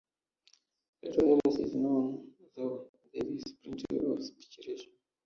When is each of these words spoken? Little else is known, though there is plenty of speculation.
Little 1.03 1.37
else 1.45 1.59
is 1.59 1.75
known, 1.75 2.33
though 2.57 2.87
there 3.13 3.23
is 3.27 3.43
plenty 3.63 3.99
of 4.03 4.23
speculation. 4.23 4.93